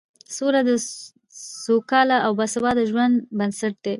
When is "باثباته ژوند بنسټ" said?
2.39-3.73